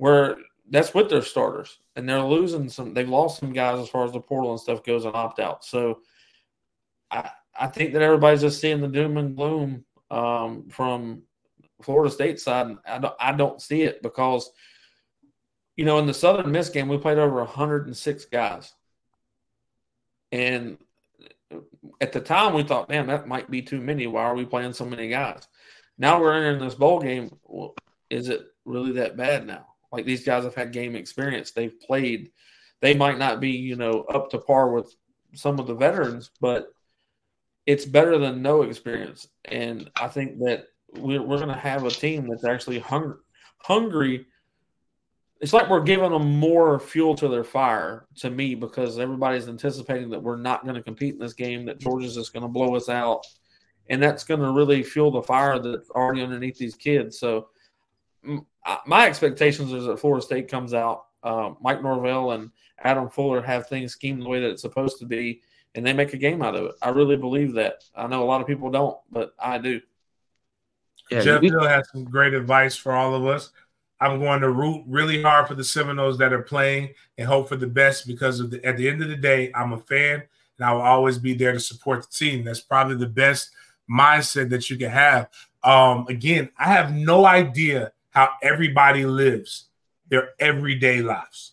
[0.00, 0.38] where
[0.70, 2.94] that's with their starters, and they're losing some.
[2.94, 5.62] They've lost some guys as far as the portal and stuff goes and opt out.
[5.62, 6.00] So
[7.10, 11.24] I I think that everybody's just seeing the doom and gloom um, from
[11.82, 12.78] Florida State side.
[12.86, 14.50] I don't I don't see it because
[15.76, 18.72] you know in the Southern Miss game we played over 106 guys.
[20.32, 20.78] And
[22.00, 24.06] at the time, we thought, man, that might be too many.
[24.06, 25.46] Why are we playing so many guys?
[25.98, 27.36] Now we're entering this bowl game.
[27.44, 27.74] Well,
[28.08, 29.66] is it really that bad now?
[29.92, 31.50] Like these guys have had game experience.
[31.50, 32.30] They've played.
[32.80, 34.94] They might not be, you know, up to par with
[35.34, 36.72] some of the veterans, but
[37.66, 39.28] it's better than no experience.
[39.44, 43.16] And I think that we're, we're going to have a team that's actually hung,
[43.58, 44.26] hungry
[45.40, 50.10] it's like we're giving them more fuel to their fire to me because everybody's anticipating
[50.10, 52.76] that we're not going to compete in this game, that Georgia's just going to blow
[52.76, 53.26] us out.
[53.88, 57.18] And that's going to really fuel the fire that's already underneath these kids.
[57.18, 57.48] So,
[58.86, 62.50] my expectations is that Florida State comes out, uh, Mike Norvell and
[62.82, 65.42] Adam Fuller have things schemed the way that it's supposed to be,
[65.74, 66.74] and they make a game out of it.
[66.82, 67.84] I really believe that.
[67.94, 69.80] I know a lot of people don't, but I do.
[71.10, 73.50] Yeah, Jeff Hill has some great advice for all of us.
[74.00, 77.56] I'm going to root really hard for the Seminoles that are playing and hope for
[77.56, 80.22] the best because of the, at the end of the day, I'm a fan
[80.58, 82.44] and I will always be there to support the team.
[82.44, 83.50] That's probably the best
[83.90, 85.28] mindset that you can have.
[85.62, 89.66] Um, again, I have no idea how everybody lives
[90.08, 91.52] their everyday lives.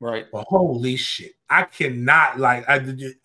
[0.00, 0.26] Right.
[0.30, 2.76] But holy shit, I cannot like I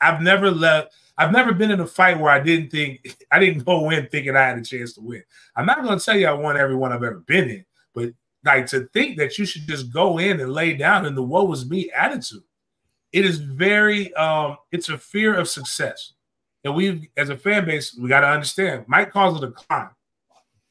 [0.02, 0.94] I've never left.
[1.18, 4.36] I've never been in a fight where I didn't think I didn't go in thinking
[4.36, 5.24] I had a chance to win.
[5.56, 8.10] I'm not going to tell you I won every one I've ever been in, but
[8.44, 11.52] like to think that you should just go in and lay down in the woe
[11.52, 12.44] is me attitude.
[13.12, 16.14] It is very um it's a fear of success.
[16.64, 19.90] And we as a fan base, we got to understand Mike calls it a climb.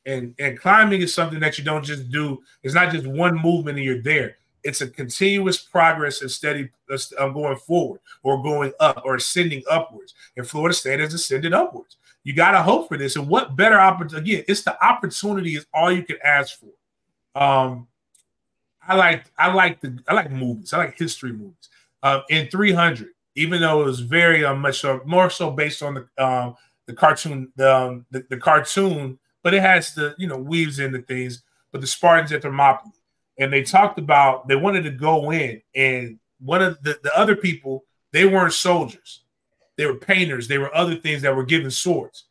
[0.05, 3.79] And and climbing is something that you don't just do, it's not just one movement
[3.79, 4.37] and you're there.
[4.65, 10.15] It's a continuous progress and steady uh, going forward or going up or ascending upwards.
[10.37, 11.97] And Florida State has ascended upwards.
[12.25, 13.17] You got to hope for this.
[13.17, 14.35] And what better opportunity?
[14.35, 17.41] Again, it's the opportunity is all you can ask for.
[17.41, 17.88] Um,
[18.87, 20.73] I like I like the I like movies.
[20.73, 21.69] I like history movies.
[22.03, 25.95] Um, in 300, even though it was very uh, much so more so based on
[25.95, 30.37] the um, the cartoon the, um, the the cartoon, but it has the you know
[30.37, 31.42] weaves into things.
[31.70, 32.92] But the Spartans at Thermopylae,
[33.38, 37.37] and they talked about they wanted to go in, and one of the, the other
[37.37, 39.22] people they weren't soldiers,
[39.76, 42.24] they were painters, they were other things that were given swords.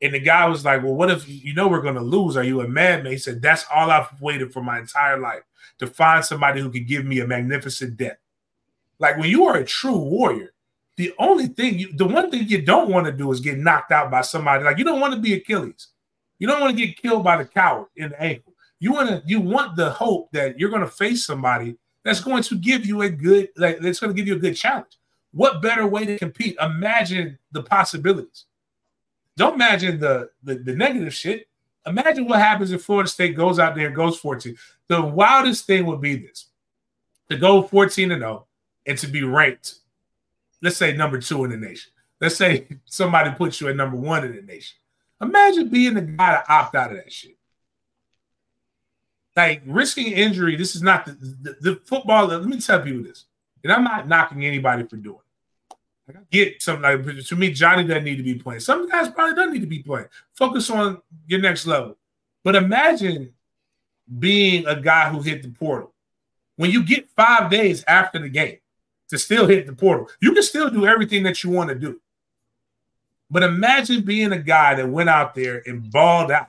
[0.00, 2.36] And the guy was like, Well, what if you know we're gonna lose?
[2.36, 3.12] Are you a madman?
[3.12, 5.42] He said, That's all I've waited for my entire life
[5.78, 8.18] to find somebody who could give me a magnificent death.
[8.98, 10.52] Like when you are a true warrior,
[10.96, 13.92] the only thing you the one thing you don't want to do is get knocked
[13.92, 14.64] out by somebody.
[14.64, 15.88] Like you don't want to be Achilles.
[16.38, 18.52] You don't want to get killed by the coward in the ankle.
[18.80, 22.42] You want to you want the hope that you're going to face somebody that's going
[22.44, 24.98] to give you a good like that's going to give you a good challenge.
[25.32, 26.56] What better way to compete?
[26.60, 28.46] Imagine the possibilities.
[29.36, 31.48] Don't imagine the, the, the negative shit.
[31.86, 34.56] Imagine what happens if Florida State goes out there and goes 14.
[34.88, 36.46] The wildest thing would be this
[37.28, 38.46] to go 14 and 0
[38.86, 39.74] and to be ranked,
[40.62, 41.92] let's say number two in the nation.
[42.20, 44.77] Let's say somebody puts you at number one in the nation.
[45.20, 47.36] Imagine being the guy to opt out of that shit.
[49.36, 52.26] Like risking injury, this is not the, the, the football.
[52.26, 53.26] Let me tell people this,
[53.62, 55.20] and I'm not knocking anybody for doing
[56.08, 58.60] I get something like to me, Johnny doesn't need to be playing.
[58.60, 60.06] Some guys probably don't need to be playing.
[60.34, 61.96] Focus on your next level.
[62.44, 63.34] But imagine
[64.18, 65.92] being a guy who hit the portal.
[66.56, 68.58] When you get five days after the game
[69.10, 72.00] to still hit the portal, you can still do everything that you want to do.
[73.30, 76.48] But imagine being a guy that went out there and balled out.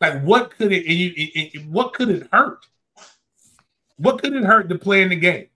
[0.00, 2.66] Like, what could it, it, it what could it hurt?
[3.96, 5.50] What could it hurt to play in the game?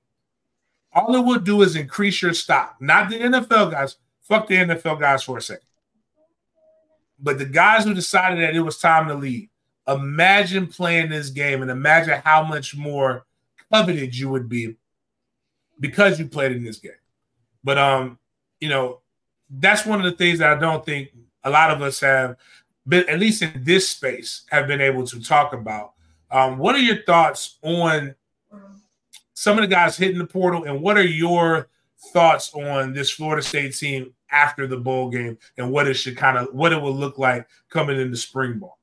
[0.94, 2.77] all it would do is increase your stock.
[2.81, 3.96] Not the NFL guys.
[4.22, 5.66] Fuck the NFL guys for a second.
[7.18, 9.48] But the guys who decided that it was time to leave,
[9.88, 13.27] imagine playing this game and imagine how much more
[13.72, 14.77] coveted you would be
[15.81, 16.92] because you played in this game.
[17.62, 18.18] But um,
[18.61, 19.00] you know,
[19.59, 21.11] that's one of the things that I don't think
[21.43, 22.37] a lot of us have
[22.87, 25.93] been, at least in this space, have been able to talk about.
[26.31, 28.14] Um, what are your thoughts on
[29.35, 31.69] some of the guys hitting the portal, and what are your
[32.12, 36.38] thoughts on this Florida State team after the bowl game and what it should kind
[36.38, 38.79] of what it will look like coming into spring ball?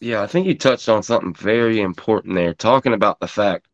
[0.00, 3.66] Yeah, I think you touched on something very important there, talking about the fact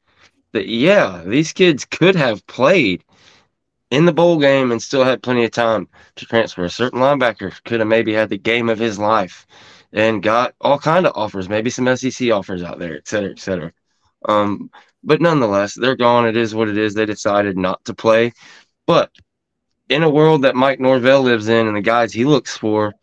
[0.52, 3.04] that yeah, these kids could have played
[3.90, 6.64] in the bowl game and still had plenty of time to transfer.
[6.64, 9.46] A certain linebacker could have maybe had the game of his life
[9.92, 13.40] and got all kind of offers, maybe some SEC offers out there, et cetera, et
[13.40, 13.72] cetera.
[14.28, 14.70] Um,
[15.02, 16.28] but nonetheless, they're gone.
[16.28, 16.94] It is what it is.
[16.94, 18.32] They decided not to play.
[18.86, 19.10] But
[19.88, 22.94] in a world that Mike Norvell lives in and the guys he looks for,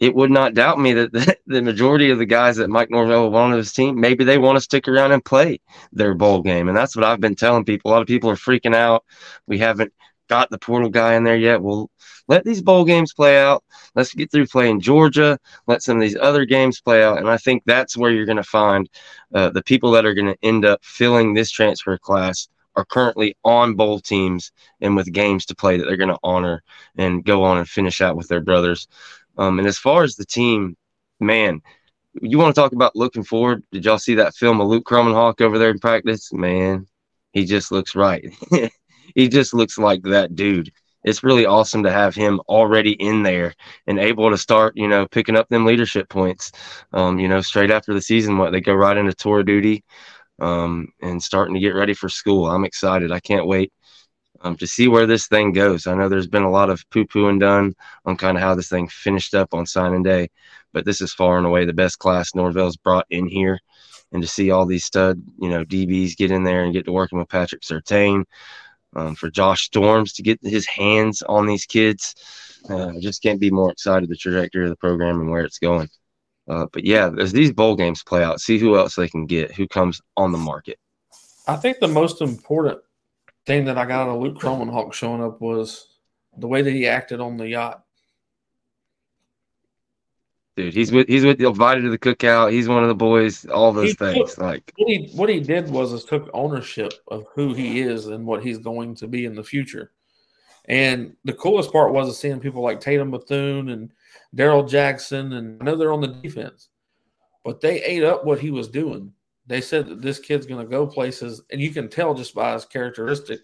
[0.00, 3.52] it would not doubt me that the, majority of the guys that Mike Norvell want
[3.52, 5.60] on his team, maybe they want to stick around and play
[5.92, 6.68] their bowl game.
[6.68, 7.90] And that's what I've been telling people.
[7.90, 9.04] A lot of people are freaking out.
[9.46, 9.92] We haven't
[10.28, 11.62] got the portal guy in there yet.
[11.62, 11.90] We'll
[12.28, 13.64] let these bowl games play out.
[13.94, 15.38] Let's get through playing Georgia.
[15.66, 17.18] Let some of these other games play out.
[17.18, 18.88] And I think that's where you're going to find
[19.34, 23.36] uh, the people that are going to end up filling this transfer class are currently
[23.44, 26.62] on bowl teams and with games to play that they're going to honor
[26.96, 28.86] and go on and finish out with their brothers.
[29.36, 30.76] Um, and as far as the team,
[31.18, 31.60] man,
[32.20, 33.62] you want to talk about looking forward?
[33.72, 36.32] Did y'all see that film of Luke Kromenhoek over there in practice?
[36.32, 36.86] Man,
[37.32, 38.24] he just looks right.
[39.14, 40.70] he just looks like that dude
[41.04, 43.54] it's really awesome to have him already in there
[43.86, 46.52] and able to start, you know, picking up them leadership points.
[46.92, 49.84] Um, you know, straight after the season, what they go right into tour duty
[50.40, 52.46] um, and starting to get ready for school.
[52.46, 53.12] I'm excited.
[53.12, 53.72] I can't wait
[54.40, 55.86] um, to see where this thing goes.
[55.86, 58.68] I know there's been a lot of poo pooing done on kind of how this
[58.68, 60.28] thing finished up on signing day,
[60.72, 63.58] but this is far and away the best class Norvell's brought in here.
[64.10, 66.92] And to see all these stud, you know, DBs get in there and get to
[66.92, 68.24] working with Patrick Surtain,
[68.96, 72.14] um, for Josh Storms to get his hands on these kids.
[72.68, 75.58] Uh, I just can't be more excited the trajectory of the program and where it's
[75.58, 75.88] going.
[76.48, 79.54] Uh, but yeah, as these bowl games play out, see who else they can get,
[79.54, 80.78] who comes on the market.
[81.46, 82.80] I think the most important
[83.46, 85.86] thing that I got out of Luke Kromenhoek showing up was
[86.36, 87.84] the way that he acted on the yacht
[90.58, 90.74] dude.
[90.74, 92.52] He's with he's with invited to the cookout.
[92.52, 93.46] He's one of the boys.
[93.46, 94.34] All those he things.
[94.34, 98.08] Took, like what he what he did was is took ownership of who he is
[98.08, 99.92] and what he's going to be in the future.
[100.66, 103.90] And the coolest part was seeing people like Tatum Bethune and
[104.34, 106.68] Darrell Jackson, and I know they're on the defense,
[107.44, 109.12] but they ate up what he was doing.
[109.46, 112.52] They said that this kid's going to go places, and you can tell just by
[112.52, 113.40] his characteristic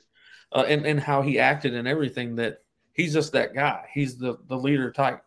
[0.53, 2.59] uh, and and how he acted and everything that
[2.92, 3.87] he's just that guy.
[3.94, 5.22] He's the the leader type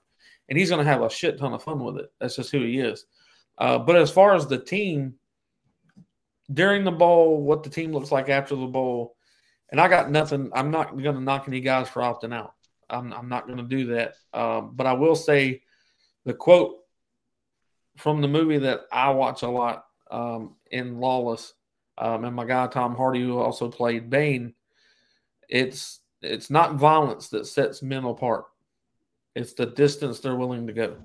[0.49, 2.12] and he's going to have a shit ton of fun with it.
[2.19, 3.05] That's just who he is.
[3.57, 5.15] Uh, but as far as the team,
[6.51, 9.15] during the bowl, what the team looks like after the bowl.
[9.69, 10.49] And I got nothing.
[10.53, 12.53] I'm not going to knock any guys for opting out.
[12.89, 14.13] I'm, I'm not going to do that.
[14.33, 15.63] Um, but I will say
[16.25, 16.77] the quote
[17.97, 21.53] from the movie that I watch a lot um, in Lawless,
[21.97, 24.53] um, and my guy Tom Hardy, who also played Bane,
[25.49, 28.45] it's it's not violence that sets men apart.
[29.38, 30.97] It's the distance they're willing to go.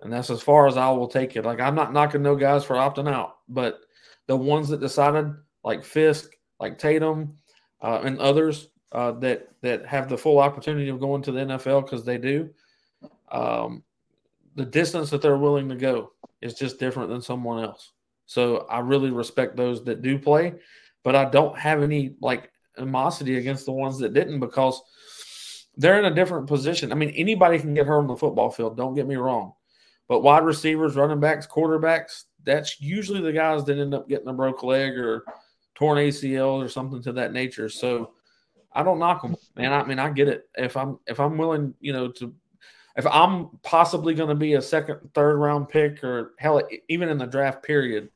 [0.00, 1.44] And that's as far as I will take it.
[1.44, 3.80] Like I'm not knocking no guys for opting out, but
[4.26, 7.36] the ones that decided, like Fiske, like Tatum,
[7.80, 11.84] uh, and others uh, that that have the full opportunity of going to the NFL
[11.84, 12.50] because they do.
[13.30, 13.84] Um,
[14.56, 17.92] the distance that they're willing to go is just different than someone else.
[18.26, 20.54] So I really respect those that do play,
[21.04, 24.82] but I don't have any like animosity against the ones that didn't because
[25.76, 26.92] they're in a different position.
[26.92, 28.76] I mean, anybody can get hurt on the football field.
[28.76, 29.52] Don't get me wrong,
[30.08, 34.32] but wide receivers, running backs, quarterbacks, that's usually the guys that end up getting a
[34.32, 35.24] broke leg or
[35.74, 37.68] torn ACL or something to that nature.
[37.68, 38.12] So
[38.72, 39.72] I don't knock them, man.
[39.72, 40.48] I mean, I get it.
[40.56, 42.34] If I'm if I'm willing, you know, to
[42.96, 47.18] if I'm possibly going to be a second, third round pick, or hell, even in
[47.18, 48.10] the draft period,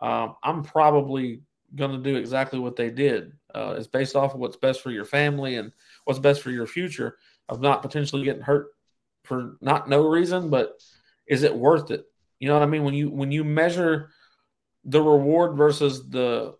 [0.00, 1.42] um, I'm probably
[1.74, 3.32] going to do exactly what they did.
[3.54, 5.72] Uh, it's based off of what's best for your family and
[6.08, 7.18] what's best for your future
[7.50, 8.68] of not potentially getting hurt
[9.24, 10.80] for not no reason, but
[11.26, 12.06] is it worth it?
[12.40, 12.82] You know what I mean?
[12.82, 14.08] When you when you measure
[14.86, 16.54] the reward versus the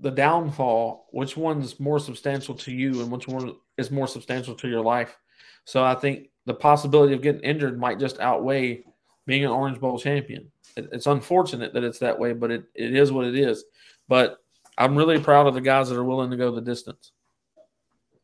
[0.00, 4.68] the downfall, which one's more substantial to you and which one is more substantial to
[4.68, 5.16] your life?
[5.64, 8.82] So I think the possibility of getting injured might just outweigh
[9.24, 10.50] being an Orange Bowl champion.
[10.76, 13.62] It, it's unfortunate that it's that way, but it, it is what it is.
[14.08, 14.38] But
[14.76, 17.12] I'm really proud of the guys that are willing to go the distance.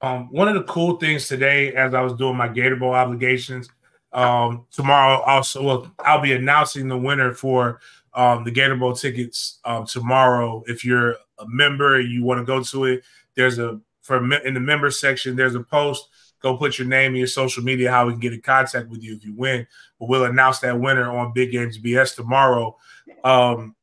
[0.00, 3.68] Um, one of the cool things today, as I was doing my Gator Bowl obligations,
[4.12, 7.80] um, tomorrow also well, I'll be announcing the winner for
[8.14, 10.62] um, the Gator Bowl tickets um, tomorrow.
[10.66, 13.02] If you're a member and you want to go to it,
[13.34, 15.36] there's a for in the member section.
[15.36, 16.08] There's a post
[16.40, 19.02] Go put your name and your social media, how we can get in contact with
[19.02, 19.66] you if you win.
[19.98, 22.76] But we'll announce that winner on Big Games BS tomorrow.
[23.24, 23.74] Um,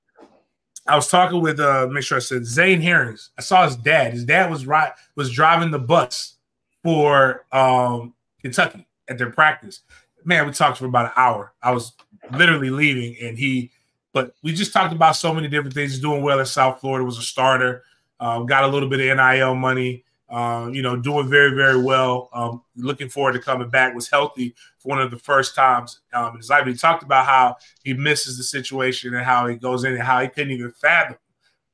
[0.87, 3.31] I was talking with uh make sure I said Zane Herrings.
[3.37, 4.13] I saw his dad.
[4.13, 6.35] His dad was right was driving the bus
[6.83, 9.81] for um Kentucky at their practice.
[10.23, 11.53] Man, we talked for about an hour.
[11.61, 11.93] I was
[12.31, 13.71] literally leaving and he
[14.13, 15.91] but we just talked about so many different things.
[15.91, 17.83] He's doing well in South Florida, was a starter,
[18.21, 20.05] uh, got a little bit of NIL money.
[20.27, 22.29] Uh, you know, doing very, very well.
[22.33, 23.93] Um, looking forward to coming back.
[23.93, 26.01] Was healthy for one of the first times.
[26.13, 26.65] Um, his life.
[26.65, 30.21] He talked about how he misses the situation and how he goes in and how
[30.21, 31.17] he couldn't even fathom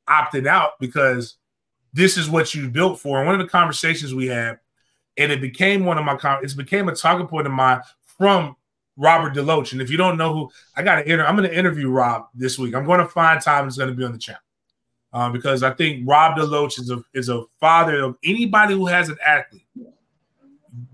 [0.09, 1.37] opting out because
[1.93, 3.19] this is what you built for.
[3.19, 4.59] And one of the conversations we had,
[5.17, 8.55] and it became one of my it became a talking point of mine from
[8.97, 9.71] Robert Deloach.
[9.71, 12.27] And if you don't know who I got to enter, I'm going to interview Rob
[12.33, 12.75] this week.
[12.75, 13.67] I'm going to find time.
[13.67, 14.41] It's going to be on the channel
[15.13, 19.09] uh, because I think Rob Deloach is a is a father of anybody who has
[19.09, 19.67] an athlete.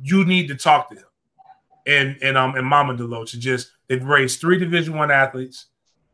[0.01, 1.05] You need to talk to him,
[1.85, 3.37] and and um and Mama Deloach.
[3.37, 5.67] just they've raised three Division One athletes.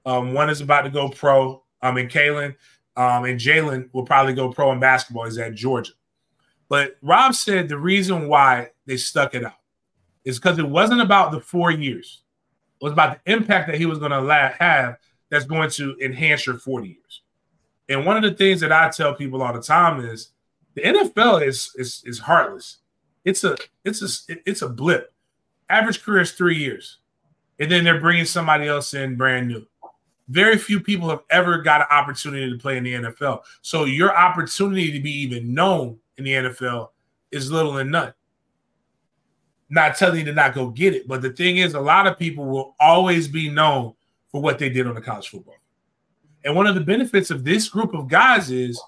[0.06, 1.64] Um, one is about to go pro.
[1.82, 2.56] Um, and Kalen,
[2.96, 5.26] um, and Jalen will probably go pro in basketball.
[5.26, 5.94] Is at Georgia,
[6.70, 9.54] but Rob said the reason why they stuck it out
[10.26, 12.22] is because it wasn't about the four years.
[12.82, 14.98] It was about the impact that he was going to have
[15.30, 17.23] that's going to enhance your 40 years.
[17.90, 20.30] And one of the things that I tell people all the time is
[20.76, 22.78] the NFL is is is heartless.
[23.26, 25.14] It's a it's a it's a blip.
[25.70, 27.00] Average career is three years,
[27.60, 29.66] and then they're bringing somebody else in brand new.
[30.30, 33.42] Very few people have ever got an opportunity to play in the NFL.
[33.62, 36.90] So your opportunity to be even known in the NFL
[37.32, 38.14] is little and none.
[39.70, 42.18] Not telling you to not go get it, but the thing is, a lot of
[42.18, 43.94] people will always be known
[44.32, 45.56] for what they did on the college football.
[46.44, 48.82] And one of the benefits of this group of guys is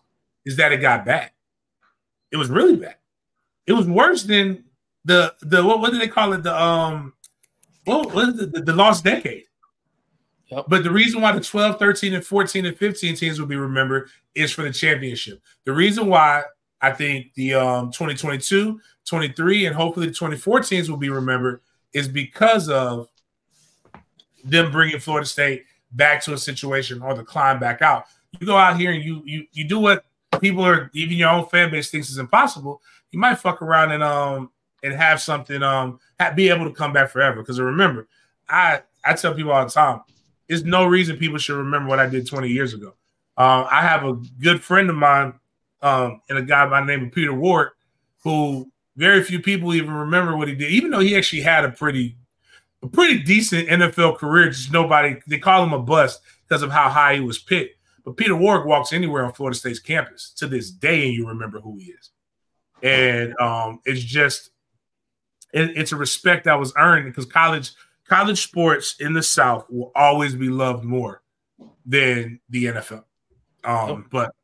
[0.45, 1.31] is that it got bad.
[2.31, 2.95] It was really bad.
[3.65, 4.65] It was worse than
[5.05, 6.43] the the what, what did they call it?
[6.43, 7.13] The um
[7.85, 9.43] what was the, the, the lost decade.
[10.47, 10.65] Yep.
[10.67, 14.09] But the reason why the 12, 13, and 14 and 15 teams will be remembered
[14.35, 15.41] is for the championship.
[15.63, 16.43] The reason why
[16.81, 21.61] I think the um 2022, 23, and hopefully the 24 teams will be remembered
[21.93, 23.07] is because of
[24.43, 25.65] them bringing Florida State
[25.95, 28.05] back to a situation or the climb back out.
[28.39, 30.05] You go out here and you you you do what
[30.39, 32.81] people are even your own fan base thinks is impossible.
[33.11, 34.51] You might fuck around and um
[34.83, 35.99] and have something um
[36.35, 37.41] be able to come back forever.
[37.41, 38.07] Because remember,
[38.49, 40.01] I I tell people all the time,
[40.47, 42.93] there's no reason people should remember what I did 20 years ago.
[43.37, 45.33] Uh, I have a good friend of mine,
[45.81, 47.71] um, and a guy by the name of Peter Ward,
[48.23, 51.71] who very few people even remember what he did, even though he actually had a
[51.71, 52.15] pretty
[52.85, 54.49] a pretty decent NFL career.
[54.49, 57.77] Just nobody they call him a bust because of how high he was picked.
[58.03, 61.59] But Peter Warrick walks anywhere on Florida State's campus to this day, and you remember
[61.59, 62.11] who he is.
[62.83, 64.51] And um, it's just
[65.53, 67.71] it, it's a respect that was earned because college
[68.07, 71.23] college sports in the South will always be loved more
[71.85, 73.03] than the NFL.
[73.63, 74.35] Um, But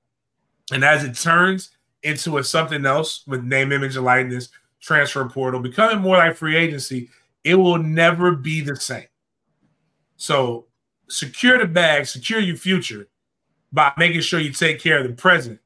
[0.72, 1.70] and as it turns
[2.02, 6.56] into a something else with name, image, and likeness, transfer portal, becoming more like free
[6.56, 7.10] agency,
[7.44, 9.08] it will never be the same.
[10.18, 10.68] So
[11.10, 13.08] secure the bag, secure your future
[13.72, 15.60] by making sure you take care of the present,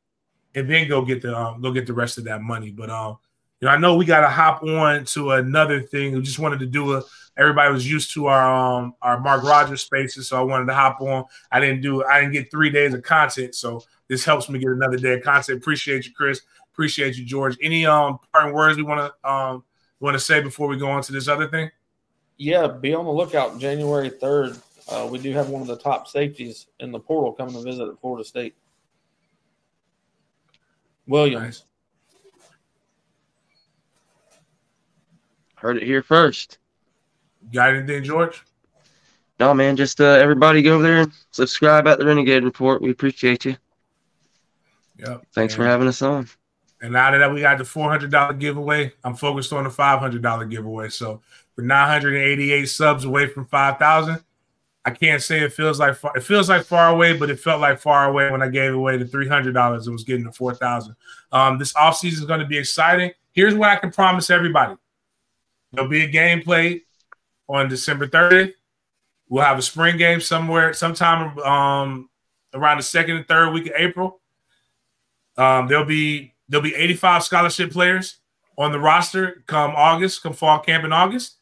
[0.54, 2.72] and then go get the um, go get the rest of that money.
[2.72, 3.18] But um,
[3.60, 6.14] you know, I know we got to hop on to another thing.
[6.14, 7.04] We just wanted to do a.
[7.38, 11.02] Everybody was used to our um our Mark Rogers spaces, so I wanted to hop
[11.02, 11.26] on.
[11.52, 12.04] I didn't do.
[12.06, 15.24] I didn't get three days of content, so this helps me get another day of
[15.24, 15.58] content.
[15.58, 16.42] Appreciate you, Chris.
[16.74, 17.58] Appreciate you, George.
[17.62, 19.64] Any um parting words we want to um
[20.06, 21.70] want to say before we go on to this other thing?
[22.38, 23.60] Yeah, be on the lookout.
[23.60, 24.58] January third,
[24.90, 27.88] uh, we do have one of the top safeties in the portal coming to visit
[27.88, 28.56] at Florida State.
[31.08, 31.44] Williams.
[31.44, 31.64] Nice.
[35.56, 36.60] Heard it here first.
[37.52, 38.44] Got anything, George?
[39.40, 42.82] No, man, just uh, everybody go over there and subscribe at the Renegade Report.
[42.82, 43.58] We appreciate you.
[44.98, 45.26] Yep.
[45.34, 46.28] Thanks and, for having us on.
[46.82, 50.00] And now that we got the four hundred dollar giveaway, I'm focused on the five
[50.00, 50.90] hundred dollar giveaway.
[50.90, 51.22] So
[51.58, 54.24] eighty eight subs away from five thousand.
[54.84, 57.60] I can't say it feels like far, it feels like far away, but it felt
[57.60, 59.88] like far away when I gave away the three hundred dollars.
[59.88, 60.96] It was getting to four thousand.
[61.32, 63.12] Um, this offseason is going to be exciting.
[63.32, 64.76] Here's what I can promise everybody:
[65.72, 66.82] there'll be a game played
[67.48, 68.54] on December 30th.
[69.28, 72.10] We'll have a spring game somewhere, sometime um,
[72.54, 74.22] around the second and third week of April.
[75.36, 78.18] Um, there'll be there'll be 85 scholarship players
[78.58, 81.38] on the roster come August, come fall camp in August,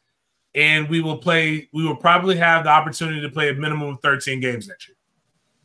[0.56, 1.70] and we will play.
[1.74, 4.98] We will probably have the opportunity to play a minimum of 13 games next year.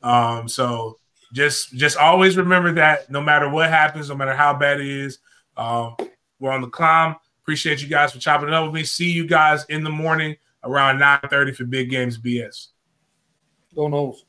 [0.02, 0.98] Um, so
[1.32, 5.18] just just always remember that no matter what happens, no matter how bad it is,
[5.56, 5.96] um,
[6.38, 7.16] we're on the climb.
[7.42, 8.84] Appreciate you guys for chopping it up with me.
[8.84, 12.68] See you guys in the morning around 9:30 for Big Games BS.
[13.74, 14.24] Go Noles.